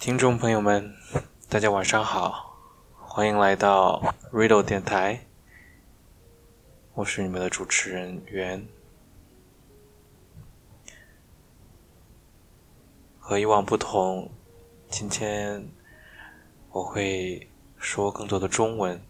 [0.00, 0.94] 听众朋友们，
[1.48, 2.56] 大家晚上好，
[3.02, 5.26] 欢迎来到 Riddle 电台，
[6.94, 8.64] 我是你们的主持人袁。
[13.18, 14.30] 和以往不同，
[14.88, 15.68] 今天
[16.70, 19.02] 我会说更多的中文，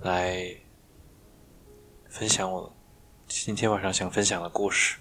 [0.00, 0.56] 来
[2.08, 2.72] 分享我
[3.26, 4.98] 今天晚上想分享的故事。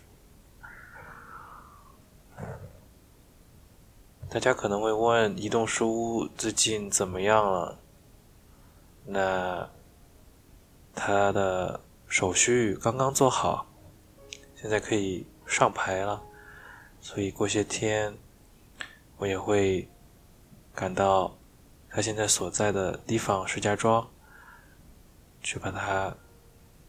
[4.30, 7.80] 大家可能会问，移动书屋最近怎么样了？
[9.06, 9.70] 那
[10.94, 13.66] 他的手续刚刚做好，
[14.54, 16.22] 现在可以上牌了。
[17.00, 18.18] 所以过些天，
[19.16, 19.90] 我也会
[20.76, 21.34] 赶到
[21.90, 24.06] 他现在所在的地方石家庄，
[25.42, 26.14] 去把它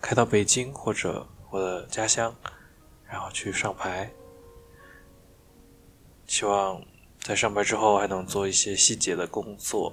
[0.00, 2.34] 开到北京或者我的家乡，
[3.06, 4.10] 然后去上牌。
[6.26, 6.82] 希望。
[7.28, 9.92] 在上班之后还能做一些细节的工作，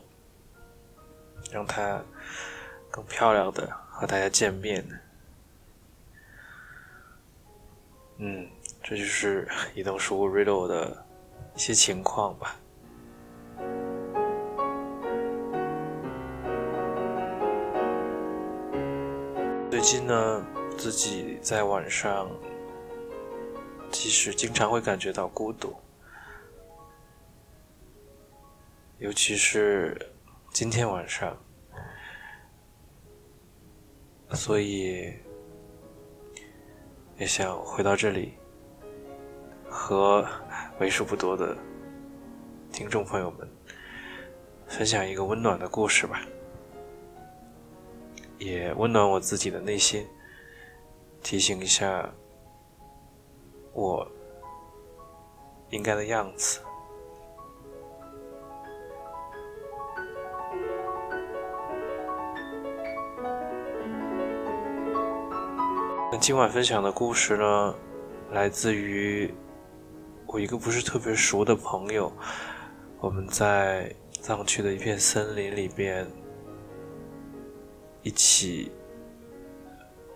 [1.52, 2.02] 让它
[2.90, 4.82] 更漂亮的和大家见面。
[8.20, 8.48] 嗯，
[8.82, 11.06] 这就是移动书屋 Riddle 的
[11.58, 12.56] 一些情况吧。
[19.70, 20.46] 最近呢，
[20.78, 22.32] 自己在晚上
[23.92, 25.76] 其实经常会感觉到孤独。
[28.98, 29.96] 尤其是
[30.52, 31.38] 今天晚上，
[34.32, 35.14] 所以
[37.18, 38.36] 也想回到这里，
[39.70, 40.26] 和
[40.80, 41.58] 为数不多的
[42.72, 43.46] 听众朋友们
[44.66, 46.22] 分享一个温暖的故事吧，
[48.38, 50.08] 也温暖我自己的内心，
[51.22, 52.10] 提醒一下
[53.74, 54.10] 我
[55.70, 56.62] 应该的样子。
[66.20, 67.76] 今晚分享的故事呢，
[68.32, 69.32] 来自于
[70.26, 72.12] 我一个不是特别熟的朋友。
[73.00, 76.08] 我们在藏区的一片森林里边
[78.02, 78.72] 一起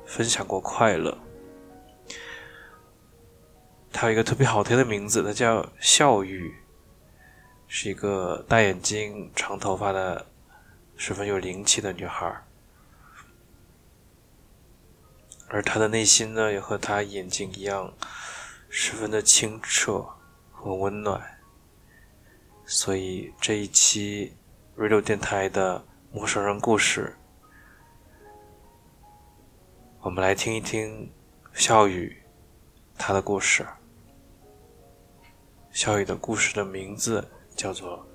[0.05, 1.15] 分享过快乐。
[3.91, 6.53] 他有一个特别好听的名字，他叫笑语，
[7.67, 10.25] 是一个大眼睛、长头发的、
[10.95, 12.33] 十分有灵气的女孩。
[15.49, 17.91] 而他的内心呢，也和他眼睛一样，
[18.69, 20.05] 十分的清澈
[20.51, 21.39] 和温暖。
[22.65, 24.37] 所以这一期
[24.77, 27.15] Radio 电台的陌生人故事，
[30.01, 31.11] 我们来听一听
[31.51, 32.21] 笑语
[32.95, 33.65] 他的故事。
[35.71, 38.05] 笑语的故事的名字叫做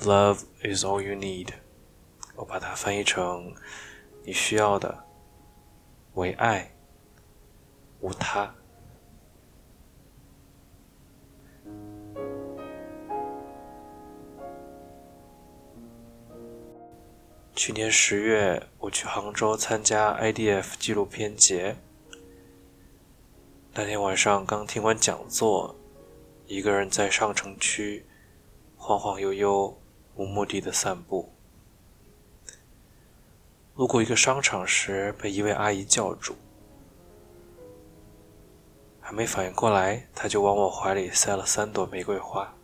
[0.04, 1.46] 《Love Is All You Need》，
[2.36, 3.52] 我把它翻译成
[4.24, 5.04] “你需要的
[6.14, 6.70] 为爱”。
[8.04, 8.54] 无他。
[17.56, 21.76] 去年十月，我去杭州参加 IDF 纪录片节。
[23.72, 25.74] 那天晚上刚听完讲座，
[26.46, 28.04] 一个人在上城区
[28.76, 29.80] 晃晃悠悠、
[30.16, 31.32] 无目的的散步。
[33.76, 36.36] 路过一个商场时，被一位阿姨叫住。
[39.06, 42.54] 还没反应过来，他就往我怀里塞了三朵玫瑰花。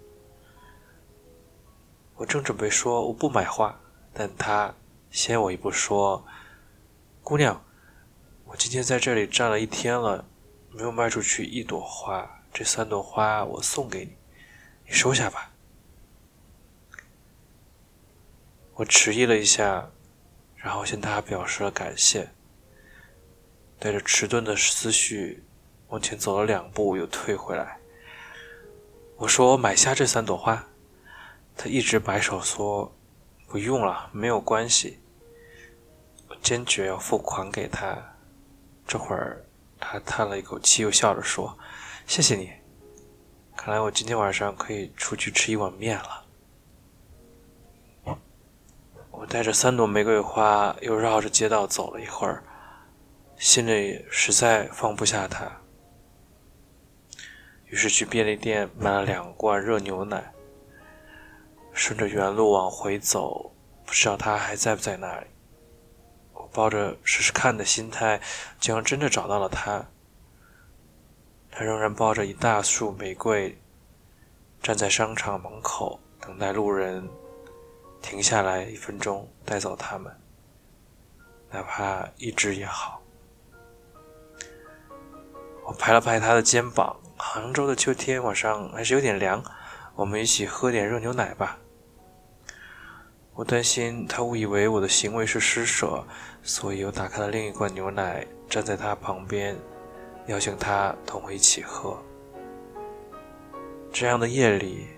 [2.15, 3.79] 我正准备说我不买花，
[4.15, 4.75] 但他
[5.11, 6.25] 先我一步说
[7.23, 7.63] ：“姑娘，
[8.47, 10.25] 我今天在这里站了一天了，
[10.71, 14.17] 没有卖出去一朵花，这三朵花我送给你，
[14.87, 15.53] 你收下吧。”
[18.77, 19.91] 我迟疑了一下，
[20.57, 22.31] 然后向他表示了感谢，
[23.79, 25.45] 带着迟钝的思绪。
[25.91, 27.79] 往前走了两步，又退回来。
[29.17, 30.67] 我说：“我买下这三朵花。”
[31.57, 32.91] 他一直摆手说
[33.47, 34.99] ：“不用了，没有关系。”
[36.29, 37.99] 我坚决要付款给他。
[38.87, 39.45] 这会儿，
[39.79, 41.59] 他叹了一口气，又笑着说
[42.07, 42.51] ：“谢谢你。
[43.57, 46.25] 看来我今天晚上可以出去吃一碗面了。”
[49.11, 52.43] 我带着三朵玫瑰花，又绕着街道走了一会儿，
[53.37, 55.60] 心里实在放不下他。
[57.71, 60.33] 于是去便利店买了两罐热牛奶，
[61.73, 63.53] 顺着原路往回走，
[63.87, 65.27] 不知道他还在不在那里。
[66.33, 68.21] 我抱着试试看的心态，
[68.59, 69.87] 竟然真的找到了他。
[71.49, 73.57] 他仍然抱着一大束玫瑰，
[74.61, 77.09] 站在商场门口等待路人
[78.03, 80.13] 停下来一分钟带走他们，
[81.53, 83.01] 哪怕一只也好。
[85.65, 86.97] 我拍了拍他的肩膀。
[87.23, 89.45] 杭州的秋天晚上还是有点凉，
[89.95, 91.59] 我们一起喝点热牛奶吧。
[93.35, 96.03] 我担心他误以为我的行为是施舍，
[96.43, 99.55] 所以我打开了另一罐牛奶，站在他旁边，
[100.27, 102.03] 邀请他同我一起喝。
[103.93, 104.89] 这样的夜里，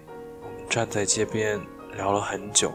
[0.43, 1.61] 我们站在街边
[1.97, 2.73] 聊了很久。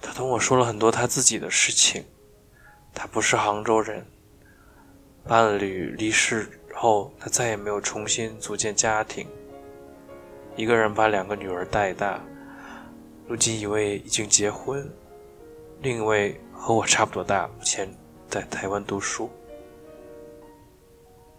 [0.00, 2.04] 他同我说了很多他自己的事情。
[2.92, 4.06] 他不是杭州人。
[5.28, 9.26] 伴侣离世后，他再也没有重新组建家庭，
[10.54, 12.22] 一个人把两个女儿带大。
[13.26, 14.88] 如今一位已经结婚，
[15.80, 17.92] 另一位和我差不多大，目前
[18.28, 19.28] 在台湾读书。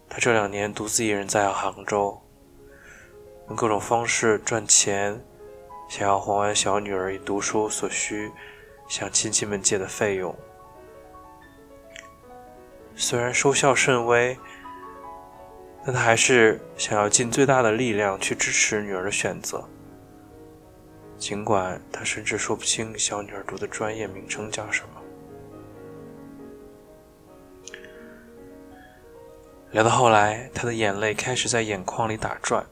[0.06, 2.20] 他这两年独自一人在杭州，
[3.48, 5.18] 用各种方式赚钱，
[5.88, 8.30] 想要还完小女儿读书所需
[8.86, 10.34] 向亲戚们借的费用。
[13.00, 14.36] 虽然收效甚微，
[15.86, 19.64] 但他还是想要尽最大的力量去支持女儿的选择。
[21.16, 25.00] 尽管他甚至说不清小女儿读的专业名称叫什么。
[29.70, 32.66] 聊到后来，他的眼泪开始在眼眶里打转。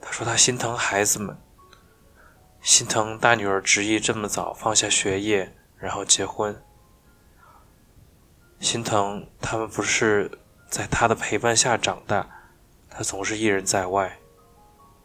[0.00, 1.36] 他说他心疼孩子们，
[2.60, 6.56] 心疼大女儿执意这么早放下学业，然后结婚。
[8.60, 12.26] 心疼他们不是在他的陪伴下长大，
[12.88, 14.18] 他总是一人在外，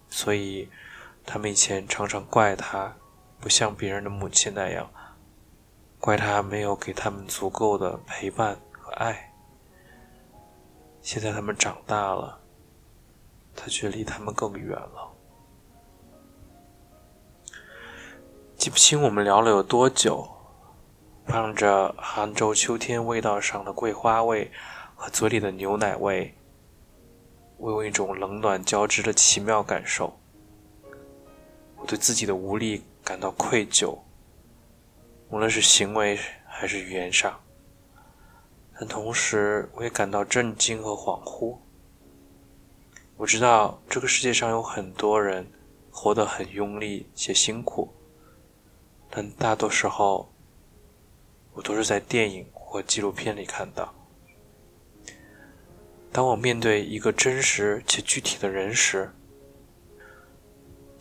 [0.10, 0.70] 所以
[1.26, 2.96] 他们以前常常怪他
[3.40, 4.90] 不像别人的母亲那样，
[6.00, 9.34] 怪他没有给他们足够的陪伴和爱。
[11.02, 12.40] 现在他们长大了，
[13.56, 15.12] 他却离他们更远了。
[18.58, 20.30] 记不清我们聊了有多久。
[21.30, 24.52] 伴着杭州秋天味道上的桂花味
[24.96, 26.34] 和嘴里的牛奶味，
[27.58, 30.20] 我有一种冷暖交织的奇妙感受。
[31.78, 33.96] 我对自己的无力感到愧疚，
[35.30, 36.18] 无论是行为
[36.48, 37.40] 还是语言上。
[38.80, 41.60] 但同时，我也感到震惊和恍惚。
[43.18, 45.46] 我知道这个世界上有很多人
[45.92, 47.94] 活得很用力且辛苦，
[49.12, 50.28] 但大多时候。
[51.60, 53.94] 我都是在电影或纪录片里看到。
[56.10, 59.14] 当我面对一个真实且具体的人时，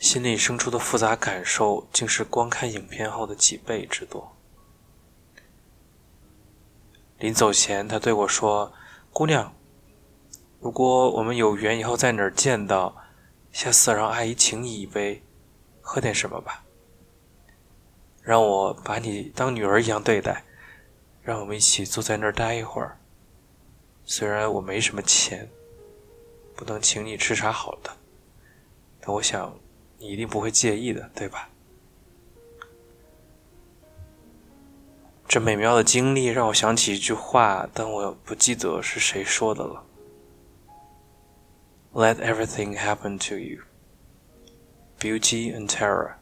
[0.00, 4.36] 心里生出的复杂感受竟是观看影片后的几倍之多。
[7.18, 8.72] 临走前，他对我说
[9.14, 9.54] ：“姑娘，
[10.58, 12.96] 如果我们有缘以后在哪儿见到，
[13.52, 15.22] 下次让阿姨请你一杯，
[15.80, 16.64] 喝点什么吧。”
[18.20, 20.44] 让我把你当女儿一样对待，
[21.28, 22.98] 让我们一起坐在那儿待一会儿。
[24.06, 25.46] 虽然我没什么钱，
[26.56, 27.94] 不能请你吃啥好的，
[28.98, 29.54] 但我想
[29.98, 31.50] 你一定不会介意的，对吧？
[35.28, 39.84] 这美妙的经历让我想起一句话，但我不记得是谁说的了。
[41.92, 43.64] Let everything happen to you,
[44.98, 46.14] beauty and terror.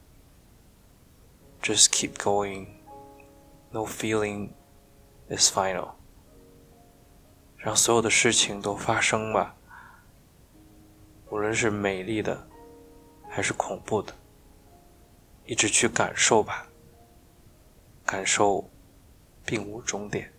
[1.63, 2.67] Just keep going.
[3.71, 4.51] No feeling
[5.29, 5.91] is final.
[7.57, 9.57] 让所有的事情都发生吧，
[11.31, 12.47] 无论是美丽的
[13.29, 14.15] 还是恐怖的，
[15.45, 16.67] 一直去感受吧。
[18.05, 18.71] 感受
[19.45, 20.33] 并无终点。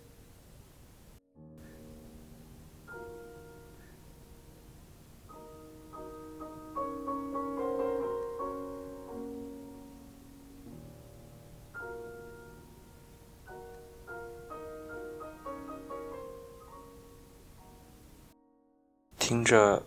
[19.28, 19.82] 听着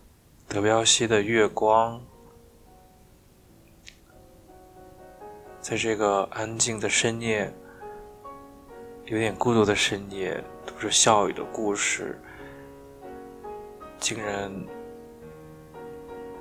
[0.47, 1.99] 德彪西的月光，
[5.59, 7.51] 在这个安静的深夜，
[9.05, 12.21] 有点孤独的深夜，读着笑语的故事，
[13.99, 14.53] 竟然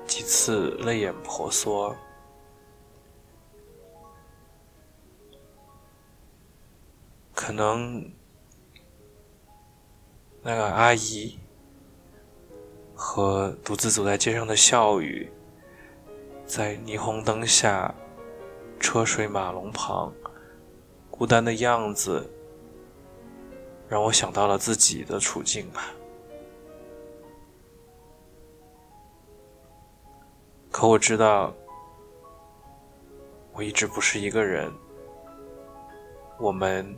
[0.07, 1.97] 几次泪眼婆娑。
[7.35, 8.13] 可能
[10.43, 11.39] 那个阿姨。
[13.03, 15.27] 和独自走在街上的笑语，
[16.45, 17.95] 在霓虹灯下，
[18.79, 20.13] 车水马龙旁，
[21.11, 22.31] 孤单的样子，
[23.89, 25.87] 让我想到了自己的处境吧。
[30.71, 31.55] 可我知道，
[33.55, 34.71] 我一直不是一个人，
[36.39, 36.95] 我们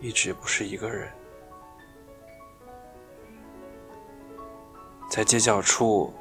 [0.00, 1.12] 一直不是一个人。
[5.18, 6.14] 在街角处，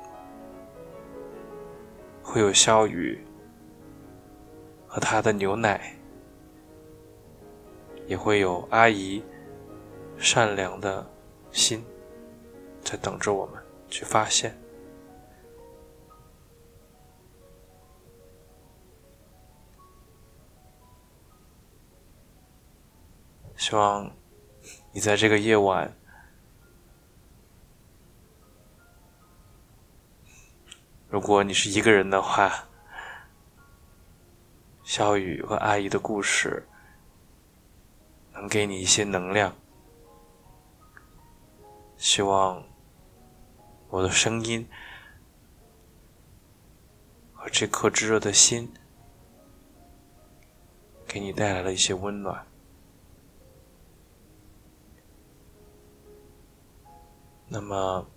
[2.24, 3.24] 会有小雨
[4.88, 5.96] 和他的牛奶，
[8.08, 9.24] 也会有阿姨
[10.18, 11.08] 善良的
[11.52, 11.86] 心
[12.82, 14.58] 在等着我们去发现。
[23.56, 24.12] 希望
[24.92, 25.96] 你在这个夜晚。
[31.18, 32.68] 如果你是一个人的话，
[34.84, 36.64] 小雨和阿姨的故事
[38.34, 39.52] 能给你一些能量。
[41.98, 42.64] 希望
[43.90, 44.70] 我的声音
[47.34, 48.72] 和这颗炙热的心
[51.08, 52.46] 给你带来了一些温暖。
[57.48, 58.08] 那么。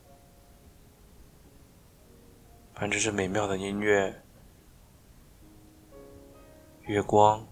[2.81, 4.23] 伴着这美妙的音乐、
[6.87, 7.47] 月光，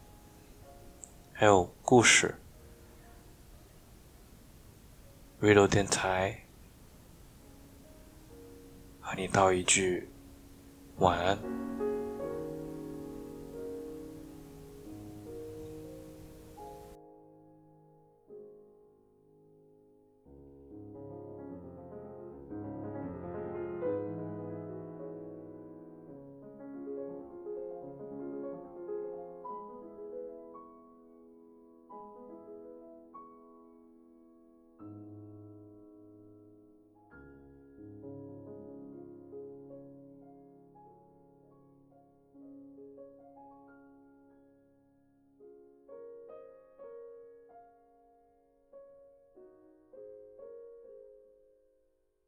[1.34, 2.34] 还有故事
[5.38, 6.34] ，Radio 电台
[9.02, 10.08] 和你道一句
[10.96, 11.67] 晚安。